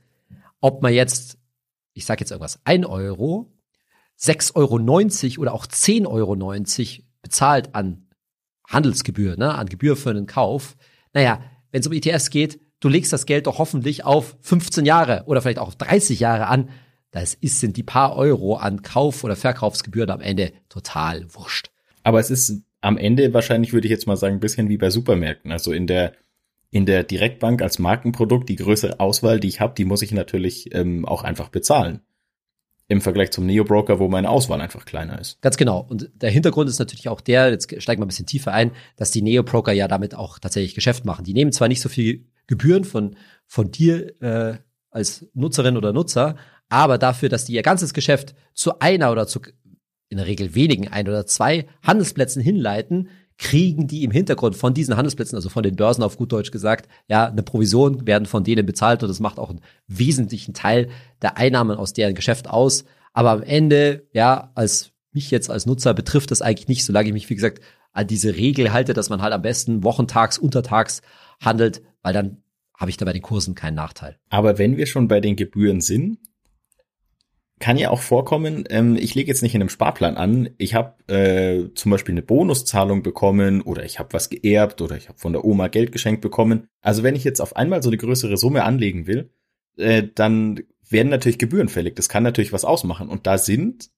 [0.60, 1.38] ob man jetzt,
[1.94, 3.52] ich sage jetzt irgendwas, 1 Euro,
[4.20, 8.08] 6,90 Euro oder auch 10,90 Euro bezahlt an
[8.72, 10.76] Handelsgebühr, ne, an Gebühr für einen Kauf.
[11.14, 15.24] Naja, wenn es um ETFs geht, du legst das Geld doch hoffentlich auf 15 Jahre
[15.26, 16.70] oder vielleicht auch auf 30 Jahre an.
[17.12, 21.70] Das ist, sind die paar Euro an Kauf- oder Verkaufsgebühren am Ende total wurscht.
[22.04, 24.90] Aber es ist am Ende wahrscheinlich, würde ich jetzt mal sagen, ein bisschen wie bei
[24.90, 25.52] Supermärkten.
[25.52, 26.14] Also in der,
[26.72, 30.74] in der Direktbank als Markenprodukt, die größere Auswahl, die ich habe, die muss ich natürlich
[30.74, 32.02] ähm, auch einfach bezahlen
[32.92, 35.42] im Vergleich zum Neo-Broker, wo meine Auswahl einfach kleiner ist.
[35.42, 35.80] Ganz genau.
[35.90, 39.12] Und der Hintergrund ist natürlich auch der, jetzt steigen wir ein bisschen tiefer ein, dass
[39.12, 41.24] die Neo-Broker ja damit auch tatsächlich Geschäft machen.
[41.24, 43.16] Die nehmen zwar nicht so viel Gebühren von,
[43.48, 44.58] von dir äh,
[44.90, 46.36] als Nutzerin oder Nutzer,
[46.68, 49.40] aber dafür, dass die ihr ganzes Geschäft zu einer oder zu
[50.10, 53.08] in der Regel wenigen ein oder zwei Handelsplätzen hinleiten,
[53.42, 56.88] kriegen die im Hintergrund von diesen Handelsplätzen, also von den Börsen auf gut Deutsch gesagt,
[57.08, 60.90] ja, eine Provision werden von denen bezahlt und das macht auch einen wesentlichen Teil
[61.24, 62.86] der Einnahmen aus deren Geschäft aus.
[63.14, 67.14] Aber am Ende, ja, als mich jetzt als Nutzer betrifft das eigentlich nicht, solange ich
[67.14, 67.62] mich, wie gesagt,
[67.94, 71.02] an diese Regel halte, dass man halt am besten wochentags, untertags
[71.42, 72.44] handelt, weil dann
[72.78, 74.18] habe ich da bei den Kursen keinen Nachteil.
[74.30, 76.20] Aber wenn wir schon bei den Gebühren sind,
[77.62, 80.96] kann ja auch vorkommen, ähm, ich lege jetzt nicht in einem Sparplan an, ich habe
[81.08, 85.32] äh, zum Beispiel eine Bonuszahlung bekommen oder ich habe was geerbt oder ich habe von
[85.32, 86.68] der Oma Geld geschenkt bekommen.
[86.82, 89.30] Also wenn ich jetzt auf einmal so eine größere Summe anlegen will,
[89.78, 91.96] äh, dann werden natürlich Gebühren fällig.
[91.96, 93.08] Das kann natürlich was ausmachen.
[93.08, 93.90] Und da sind,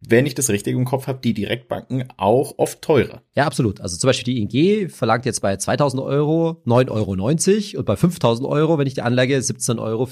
[0.00, 3.22] wenn ich das richtig im Kopf habe, die Direktbanken auch oft teurer.
[3.36, 3.80] Ja, absolut.
[3.80, 8.48] Also zum Beispiel die ING verlangt jetzt bei 2000 Euro 9,90 Euro und bei 5000
[8.48, 10.08] Euro, wenn ich die anlege, 17,40 Euro.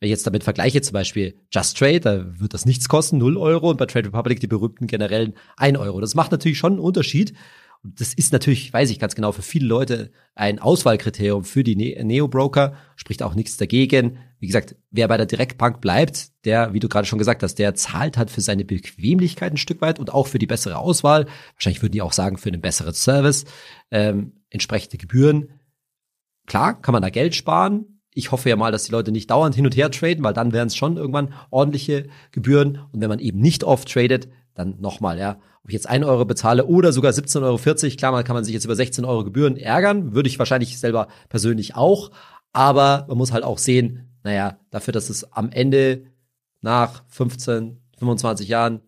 [0.00, 3.36] Wenn ich jetzt damit vergleiche, zum Beispiel Just Trade, da wird das nichts kosten, 0
[3.36, 6.00] Euro, und bei Trade Republic die berühmten generellen 1 Euro.
[6.00, 7.34] Das macht natürlich schon einen Unterschied.
[7.82, 11.76] Und das ist natürlich, weiß ich ganz genau, für viele Leute ein Auswahlkriterium für die
[11.76, 14.18] ne-, Neo-Broker, spricht auch nichts dagegen.
[14.38, 17.74] Wie gesagt, wer bei der Direktbank bleibt, der, wie du gerade schon gesagt hast, der
[17.74, 21.26] zahlt halt für seine Bequemlichkeit ein Stück weit und auch für die bessere Auswahl.
[21.54, 23.44] Wahrscheinlich würden die auch sagen, für einen besseren Service,
[23.90, 25.60] ähm, entsprechende Gebühren.
[26.46, 29.54] Klar, kann man da Geld sparen, ich hoffe ja mal, dass die Leute nicht dauernd
[29.54, 32.80] hin und her traden, weil dann wären es schon irgendwann ordentliche Gebühren.
[32.92, 36.24] Und wenn man eben nicht oft tradet, dann nochmal, ja, ob ich jetzt 1 Euro
[36.24, 39.56] bezahle oder sogar 17,40 Euro, klar, man kann man sich jetzt über 16 Euro Gebühren
[39.56, 42.10] ärgern, würde ich wahrscheinlich selber persönlich auch.
[42.52, 46.04] Aber man muss halt auch sehen, naja, dafür, dass es am Ende
[46.60, 48.80] nach 15, 25 Jahren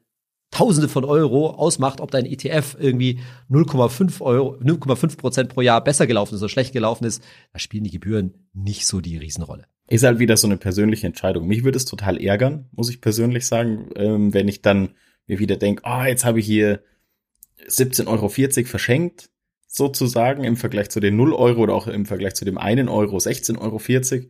[0.52, 6.06] Tausende von Euro ausmacht, ob dein ETF irgendwie 0,5 Euro, 0,5 Prozent pro Jahr besser
[6.06, 9.64] gelaufen ist oder schlecht gelaufen ist, da spielen die Gebühren nicht so die Riesenrolle.
[9.88, 11.48] Ist halt wieder so eine persönliche Entscheidung.
[11.48, 14.90] Mich würde es total ärgern, muss ich persönlich sagen, ähm, wenn ich dann
[15.26, 16.82] mir wieder denke, ah, oh, jetzt habe ich hier
[17.66, 18.28] 17,40 Euro
[18.68, 19.30] verschenkt,
[19.66, 23.16] sozusagen, im Vergleich zu den 0 Euro oder auch im Vergleich zu dem einen Euro
[23.16, 23.58] 16,40
[24.12, 24.28] Euro.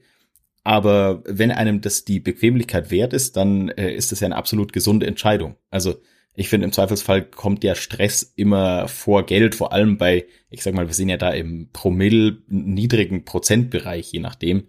[0.65, 4.73] Aber wenn einem das die Bequemlichkeit wert ist, dann äh, ist das ja eine absolut
[4.73, 5.57] gesunde Entscheidung.
[5.71, 5.97] Also
[6.35, 10.75] ich finde, im Zweifelsfall kommt der Stress immer vor Geld, vor allem bei, ich sag
[10.75, 14.69] mal, wir sind ja da im Promille niedrigen Prozentbereich, je nachdem.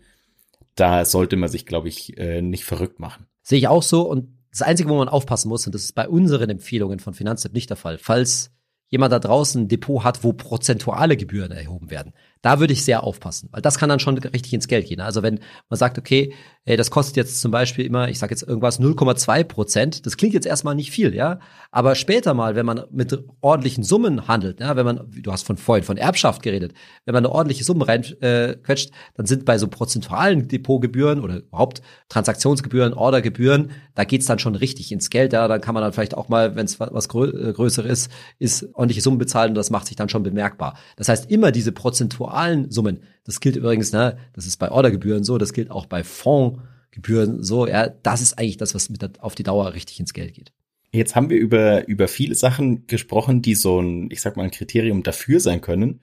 [0.75, 3.27] Da sollte man sich, glaube ich, äh, nicht verrückt machen.
[3.41, 4.01] Sehe ich auch so.
[4.09, 7.53] Und das Einzige, wo man aufpassen muss, und das ist bei unseren Empfehlungen von Finanztipp
[7.53, 8.51] nicht der Fall, falls
[8.89, 13.03] jemand da draußen ein Depot hat, wo prozentuale Gebühren erhoben werden, da würde ich sehr
[13.03, 15.01] aufpassen, weil das kann dann schon richtig ins Geld gehen.
[15.01, 16.33] Also wenn man sagt, okay,
[16.65, 20.33] ey, das kostet jetzt zum Beispiel immer, ich sage jetzt irgendwas 0,2 Prozent, das klingt
[20.33, 21.39] jetzt erstmal nicht viel, ja,
[21.71, 25.57] aber später mal, wenn man mit ordentlichen Summen handelt, ja, wenn man, du hast von
[25.57, 26.73] vorhin von Erbschaft geredet,
[27.05, 31.81] wenn man eine ordentliche Summe reinquetscht, äh, dann sind bei so prozentualen Depotgebühren oder überhaupt
[32.07, 36.15] Transaktionsgebühren, Ordergebühren, da geht's dann schon richtig ins Geld, ja, dann kann man dann vielleicht
[36.15, 39.69] auch mal, wenn es was grö äh, größer ist, ist ordentliche Summen bezahlen und das
[39.69, 40.77] macht sich dann schon bemerkbar.
[40.95, 43.01] Das heißt, immer diese prozentualen Summen.
[43.23, 47.67] Das gilt übrigens, ne, das ist bei Ordergebühren so, das gilt auch bei Fondsgebühren so,
[47.67, 50.51] ja, das ist eigentlich das, was mit der, auf die Dauer richtig ins Geld geht.
[50.91, 54.51] Jetzt haben wir über, über viele Sachen gesprochen, die so ein, ich sag mal, ein
[54.51, 56.01] Kriterium dafür sein können.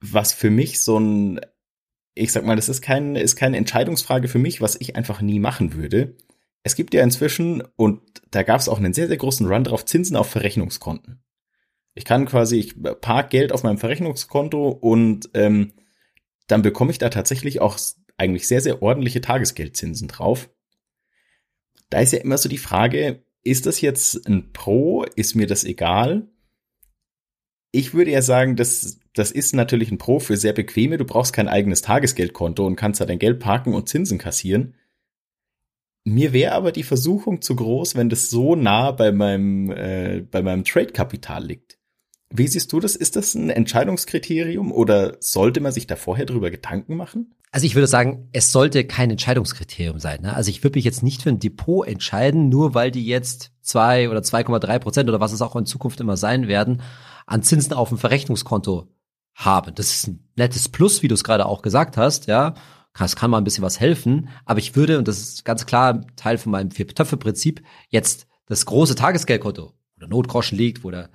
[0.00, 1.40] Was für mich so ein,
[2.14, 5.40] ich sag mal, das ist kein, ist keine Entscheidungsfrage für mich, was ich einfach nie
[5.40, 6.14] machen würde.
[6.62, 9.84] Es gibt ja inzwischen, und da gab es auch einen sehr, sehr großen Run drauf,
[9.84, 11.20] Zinsen auf Verrechnungskonten.
[11.94, 15.72] Ich kann quasi, ich park Geld auf meinem Verrechnungskonto und ähm,
[16.48, 17.78] dann bekomme ich da tatsächlich auch
[18.16, 20.50] eigentlich sehr, sehr ordentliche Tagesgeldzinsen drauf.
[21.90, 25.04] Da ist ja immer so die Frage, ist das jetzt ein Pro?
[25.14, 26.28] Ist mir das egal?
[27.70, 30.96] Ich würde ja sagen, das, das ist natürlich ein Pro für sehr bequeme.
[30.96, 34.74] Du brauchst kein eigenes Tagesgeldkonto und kannst da dein Geld parken und Zinsen kassieren.
[36.04, 40.42] Mir wäre aber die Versuchung zu groß, wenn das so nah bei meinem, äh, bei
[40.42, 41.77] meinem Trade-Kapital liegt.
[42.30, 42.94] Wie siehst du das?
[42.94, 47.34] Ist das ein Entscheidungskriterium oder sollte man sich da vorher drüber Gedanken machen?
[47.50, 50.20] Also ich würde sagen, es sollte kein Entscheidungskriterium sein.
[50.20, 50.34] Ne?
[50.34, 54.10] Also ich würde mich jetzt nicht für ein Depot entscheiden, nur weil die jetzt zwei
[54.10, 56.82] oder 2,3 Prozent oder was es auch in Zukunft immer sein werden,
[57.26, 58.88] an Zinsen auf dem Verrechnungskonto
[59.34, 59.74] haben.
[59.74, 62.54] Das ist ein nettes Plus, wie du es gerade auch gesagt hast, ja.
[62.98, 64.28] Das kann mal ein bisschen was helfen.
[64.44, 68.96] Aber ich würde, und das ist ganz klar Teil von meinem Vier-Töpfe-Prinzip, jetzt das große
[68.96, 71.10] Tagesgeldkonto oder Notgroschen liegt, wo der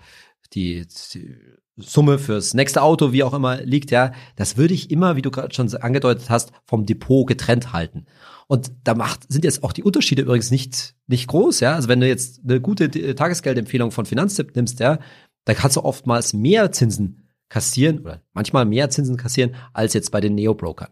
[0.56, 1.36] die, die
[1.76, 5.32] Summe fürs nächste Auto, wie auch immer, liegt, ja, das würde ich immer, wie du
[5.32, 8.06] gerade schon angedeutet hast, vom Depot getrennt halten.
[8.48, 11.74] Und da macht, sind jetzt auch die Unterschiede übrigens nicht, nicht groß, ja.
[11.74, 15.00] Also wenn du jetzt eine gute Tagesgeldempfehlung von Finanztipp nimmst, ja,
[15.46, 17.23] da kannst du oftmals mehr Zinsen
[17.54, 20.88] kassieren oder manchmal mehr Zinsen kassieren als jetzt bei den Neo-Brokern.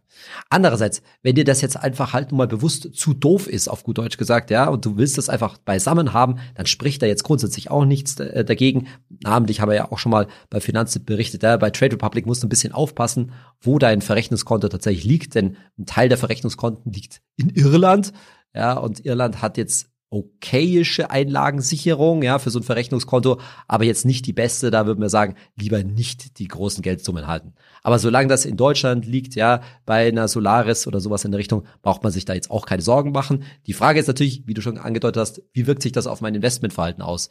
[0.47, 3.97] Andererseits, wenn dir das jetzt einfach halt nur mal bewusst zu doof ist, auf gut
[3.97, 7.71] Deutsch gesagt, ja, und du willst das einfach beisammen haben, dann spricht da jetzt grundsätzlich
[7.71, 8.89] auch nichts äh, dagegen.
[9.23, 12.43] Namentlich haben wir ja auch schon mal bei Finanztipp berichtet, ja, bei Trade Republic musst
[12.43, 17.23] du ein bisschen aufpassen, wo dein Verrechnungskonto tatsächlich liegt, denn ein Teil der Verrechnungskonten liegt
[17.37, 18.13] in Irland,
[18.53, 24.27] ja, und Irland hat jetzt okayische Einlagensicherung, ja, für so ein Verrechnungskonto, aber jetzt nicht
[24.27, 27.53] die beste, da würden wir sagen, lieber nicht die großen Geldsummen halten.
[27.81, 31.63] Aber solange das in Deutschland liegt, ja, bei einer Solaris oder sowas in der Richtung,
[31.81, 33.43] braucht man sich da jetzt auch keine Sorgen machen.
[33.67, 36.35] Die Frage ist natürlich, wie du schon angedeutet hast, wie wirkt sich das auf mein
[36.35, 37.29] Investmentverhalten aus?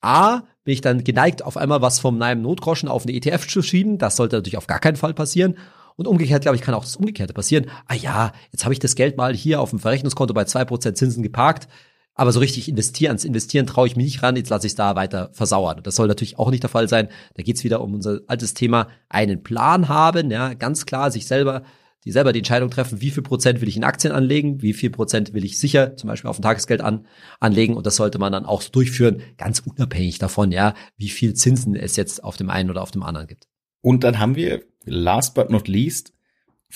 [0.00, 3.60] A, bin ich dann geneigt, auf einmal was vom meinem Notgroschen auf eine ETF zu
[3.60, 3.98] schieben.
[3.98, 5.56] Das sollte natürlich auf gar keinen Fall passieren.
[5.96, 7.66] Und umgekehrt, glaube ich, kann auch das Umgekehrte passieren.
[7.86, 10.96] Ah ja, jetzt habe ich das Geld mal hier auf dem Verrechnungskonto bei zwei Prozent
[10.96, 11.68] Zinsen geparkt
[12.14, 14.76] aber so richtig investieren, ans Investieren traue ich mich nicht ran, jetzt lasse ich es
[14.76, 15.80] da weiter versauern.
[15.82, 17.08] Das soll natürlich auch nicht der Fall sein.
[17.34, 21.26] Da geht es wieder um unser altes Thema, einen Plan haben, ja, ganz klar sich
[21.26, 21.64] selber,
[22.04, 24.90] die selber die Entscheidung treffen, wie viel Prozent will ich in Aktien anlegen, wie viel
[24.90, 27.06] Prozent will ich sicher zum Beispiel auf ein Tagesgeld an,
[27.40, 27.74] anlegen.
[27.74, 31.74] Und das sollte man dann auch so durchführen, ganz unabhängig davon, ja, wie viel Zinsen
[31.74, 33.48] es jetzt auf dem einen oder auf dem anderen gibt.
[33.80, 36.13] Und dann haben wir, last but not least,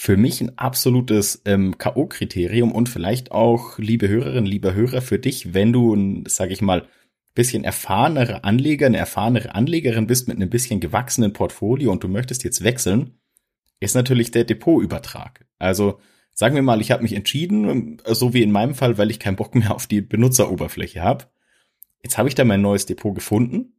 [0.01, 5.55] für mich ein absolutes ähm, K.O.-Kriterium und vielleicht auch, liebe Hörerinnen, lieber Hörer, für dich,
[5.55, 6.87] wenn du ein, sag ich mal,
[7.35, 12.45] bisschen erfahrenere Anleger, eine erfahrenere Anlegerin bist mit einem bisschen gewachsenen Portfolio und du möchtest
[12.45, 13.19] jetzt wechseln,
[13.81, 15.45] ist natürlich der Depotübertrag.
[15.59, 15.99] Also
[16.33, 19.37] sagen wir mal, ich habe mich entschieden, so wie in meinem Fall, weil ich keinen
[19.37, 21.25] Bock mehr auf die Benutzeroberfläche habe.
[22.05, 23.73] Jetzt habe ich da mein neues Depot gefunden.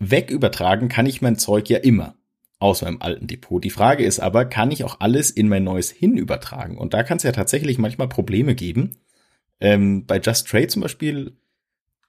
[0.00, 2.17] Wegübertragen kann ich mein Zeug ja immer
[2.58, 3.62] aus meinem alten Depot.
[3.62, 6.76] Die Frage ist aber, kann ich auch alles in mein neues hin übertragen?
[6.76, 8.96] Und da kann es ja tatsächlich manchmal Probleme geben.
[9.60, 11.36] Ähm, bei Just Trade zum Beispiel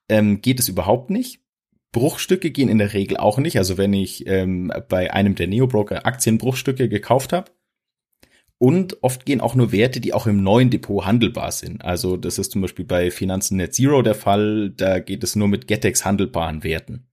[0.07, 1.41] ähm, geht es überhaupt nicht.
[1.91, 3.57] Bruchstücke gehen in der Regel auch nicht.
[3.57, 7.51] Also wenn ich ähm, bei einem der Neo-Broker Aktienbruchstücke gekauft habe.
[8.57, 11.83] Und oft gehen auch nur Werte, die auch im neuen Depot handelbar sind.
[11.85, 14.71] Also das ist zum Beispiel bei Finanzen Net Zero der Fall.
[14.71, 17.07] Da geht es nur mit Getex handelbaren Werten.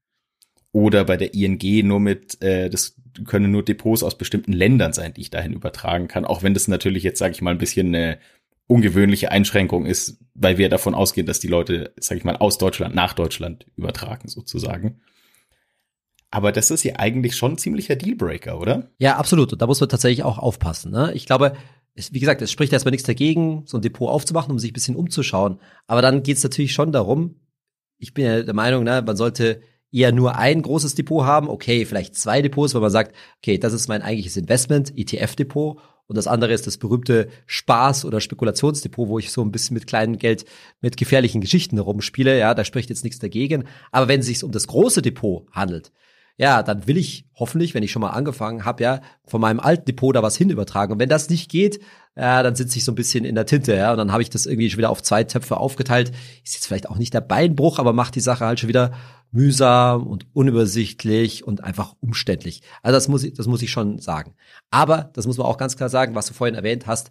[0.77, 5.15] Oder bei der ING nur mit, äh, das können nur Depots aus bestimmten Ländern sein,
[5.15, 6.27] die ich dahin übertragen kann.
[6.27, 8.19] Auch wenn das natürlich jetzt, sage ich mal, ein bisschen eine
[8.67, 12.95] ungewöhnliche Einschränkung ist, weil wir davon ausgehen, dass die Leute, sag ich mal, aus Deutschland
[12.95, 15.01] nach Deutschland übertragen, sozusagen.
[16.31, 18.91] Aber das ist ja eigentlich schon ein ziemlicher Dealbreaker, oder?
[18.99, 19.55] Ja, absolut.
[19.55, 20.93] Und da muss man tatsächlich auch aufpassen.
[20.93, 21.11] Ne?
[21.15, 21.55] Ich glaube,
[21.95, 24.75] es, wie gesagt, es spricht erstmal nichts dagegen, so ein Depot aufzumachen, um sich ein
[24.75, 25.59] bisschen umzuschauen.
[25.87, 27.37] Aber dann geht es natürlich schon darum,
[27.97, 31.85] ich bin ja der Meinung, ne, man sollte eher nur ein großes Depot haben, okay,
[31.85, 36.27] vielleicht zwei Depots, weil man sagt, okay, das ist mein eigentliches Investment, ETF-Depot und das
[36.27, 40.45] andere ist das berühmte Spaß- oder Spekulationsdepot, wo ich so ein bisschen mit kleinem Geld
[40.81, 42.39] mit gefährlichen Geschichten herumspiele.
[42.39, 43.65] Ja, da spricht jetzt nichts dagegen.
[43.91, 45.93] Aber wenn es sich um das große Depot handelt,
[46.39, 49.87] ja, dann will ich hoffentlich, wenn ich schon mal angefangen habe, ja, von meinem alten
[49.87, 50.93] Depot da was hin übertragen.
[50.93, 51.81] Und wenn das nicht geht,
[52.17, 54.31] ja, dann sitze ich so ein bisschen in der Tinte, ja, und dann habe ich
[54.31, 56.13] das irgendwie schon wieder auf zwei Töpfe aufgeteilt.
[56.45, 58.93] Ist jetzt vielleicht auch nicht der Beinbruch, aber macht die Sache halt schon wieder
[59.33, 62.63] mühsam und unübersichtlich und einfach umständlich.
[62.83, 64.35] Also das muss ich, das muss ich schon sagen.
[64.71, 67.11] Aber das muss man auch ganz klar sagen, was du vorhin erwähnt hast.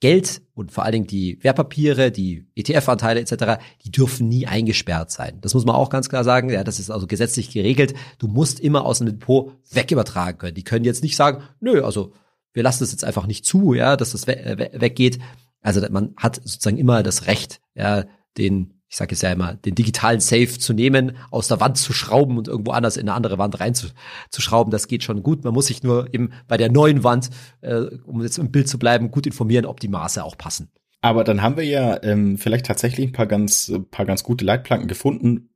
[0.00, 5.38] Geld und vor allen Dingen die Wertpapiere, die ETF-Anteile etc., die dürfen nie eingesperrt sein.
[5.40, 6.50] Das muss man auch ganz klar sagen.
[6.50, 7.94] Ja, das ist also gesetzlich geregelt.
[8.18, 10.54] Du musst immer aus dem Depot wegübertragen können.
[10.54, 12.12] Die können jetzt nicht sagen, nö, also
[12.56, 15.18] wir lassen das jetzt einfach nicht zu, ja, dass das we weggeht.
[15.60, 18.04] Also man hat sozusagen immer das Recht, ja,
[18.38, 21.92] den ich sage es ja immer, den digitalen Safe zu nehmen, aus der Wand zu
[21.92, 25.44] schrauben und irgendwo anders in eine andere Wand reinzuschrauben, das geht schon gut.
[25.44, 27.30] Man muss sich nur eben bei der neuen Wand,
[27.62, 30.70] äh, um jetzt im Bild zu bleiben, gut informieren, ob die Maße auch passen.
[31.02, 34.88] Aber dann haben wir ja ähm, vielleicht tatsächlich ein paar ganz, paar ganz gute Leitplanken
[34.88, 35.50] gefunden,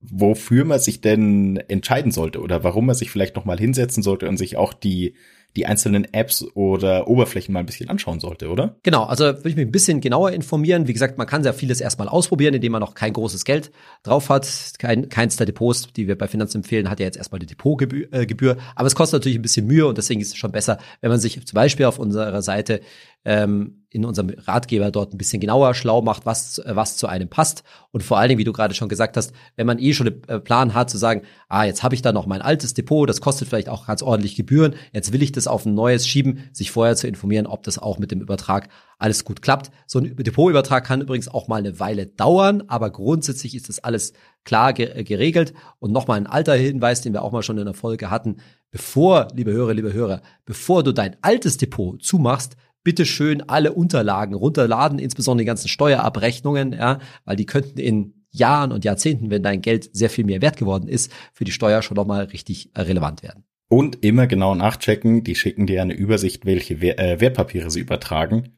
[0.00, 4.28] wofür man sich denn entscheiden sollte oder warum man sich vielleicht noch mal hinsetzen sollte
[4.28, 5.14] und sich auch die
[5.56, 8.76] die einzelnen Apps oder Oberflächen mal ein bisschen anschauen sollte, oder?
[8.82, 10.88] Genau, also würde ich mich ein bisschen genauer informieren.
[10.88, 13.70] Wie gesagt, man kann sehr vieles erstmal ausprobieren, indem man noch kein großes Geld
[14.02, 14.48] drauf hat.
[14.78, 18.12] Kein, keins der Depots, die wir bei Finanz empfehlen, hat ja jetzt erstmal die Depotgebühr.
[18.12, 18.56] Äh.
[18.74, 21.20] Aber es kostet natürlich ein bisschen Mühe und deswegen ist es schon besser, wenn man
[21.20, 22.80] sich zum Beispiel auf unserer Seite
[23.24, 27.62] ähm, in unserem Ratgeber dort ein bisschen genauer schlau macht, was, was zu einem passt.
[27.92, 30.22] Und vor allen Dingen, wie du gerade schon gesagt hast, wenn man eh schon einen
[30.26, 33.20] äh, Plan hat, zu sagen, ah, jetzt habe ich da noch mein altes Depot, das
[33.20, 36.72] kostet vielleicht auch ganz ordentlich Gebühren, jetzt will ich das auf ein neues schieben, sich
[36.72, 39.70] vorher zu informieren, ob das auch mit dem Übertrag alles gut klappt.
[39.86, 44.12] So ein Depotübertrag kann übrigens auch mal eine Weile dauern, aber grundsätzlich ist das alles
[44.44, 45.54] klar geregelt.
[45.78, 48.38] Und nochmal ein alter Hinweis, den wir auch mal schon in der Folge hatten.
[48.70, 54.34] Bevor, liebe Hörer, liebe Hörer, bevor du dein altes Depot zumachst, bitte schön alle Unterlagen
[54.34, 59.62] runterladen, insbesondere die ganzen Steuerabrechnungen, ja, weil die könnten in Jahren und Jahrzehnten, wenn dein
[59.62, 63.22] Geld sehr viel mehr wert geworden ist, für die Steuer schon nochmal richtig äh, relevant
[63.22, 63.44] werden.
[63.68, 68.54] Und immer genau nachchecken, die schicken dir eine Übersicht, welche äh, Wertpapiere sie übertragen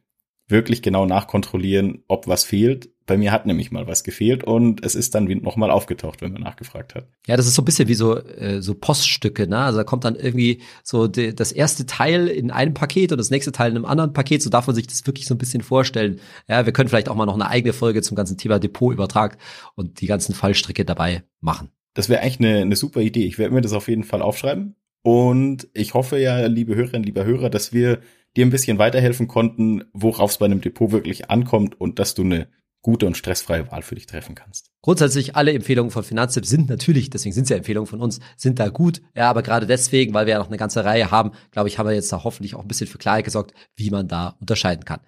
[0.47, 2.89] wirklich genau nachkontrollieren, ob was fehlt.
[3.05, 6.41] Bei mir hat nämlich mal was gefehlt und es ist dann nochmal aufgetaucht, wenn man
[6.41, 7.07] nachgefragt hat.
[7.25, 9.59] Ja, das ist so ein bisschen wie so, äh, so Poststücke, ne?
[9.59, 13.29] Also da kommt dann irgendwie so de, das erste Teil in einem Paket und das
[13.29, 14.41] nächste Teil in einem anderen Paket.
[14.41, 16.19] So darf man sich das wirklich so ein bisschen vorstellen.
[16.49, 19.37] Ja, wir können vielleicht auch mal noch eine eigene Folge zum ganzen Thema Depotübertrag
[19.75, 21.69] und die ganzen Fallstricke dabei machen.
[21.93, 23.25] Das wäre eigentlich eine, eine super Idee.
[23.25, 24.75] Ich werde mir das auf jeden Fall aufschreiben.
[25.01, 28.01] Und ich hoffe ja, liebe Hörerinnen, lieber Hörer, dass wir
[28.37, 32.23] dir ein bisschen weiterhelfen konnten, worauf es bei einem Depot wirklich ankommt und dass du
[32.23, 32.47] eine
[32.81, 34.69] gute und stressfreie Wahl für dich treffen kannst.
[34.81, 38.59] Grundsätzlich alle Empfehlungen von Finanztipp sind natürlich, deswegen sind sie ja Empfehlungen von uns, sind
[38.59, 39.01] da gut.
[39.13, 41.89] Ja, aber gerade deswegen, weil wir ja noch eine ganze Reihe haben, glaube ich, haben
[41.89, 45.01] wir jetzt da hoffentlich auch ein bisschen für Klarheit gesorgt, wie man da unterscheiden kann.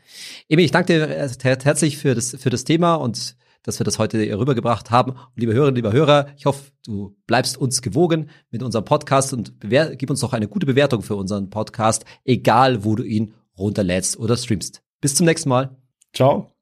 [0.50, 1.30] Emil, ich danke dir
[1.64, 5.12] herzlich für das, für das Thema und dass wir das heute rübergebracht haben.
[5.12, 9.54] Und liebe Hörerinnen, lieber Hörer, ich hoffe, du bleibst uns gewogen mit unserem Podcast und
[9.62, 14.38] gib uns doch eine gute Bewertung für unseren Podcast, egal wo du ihn runterlädst oder
[14.38, 14.82] streamst.
[15.02, 15.78] Bis zum nächsten Mal.
[16.14, 16.59] Ciao.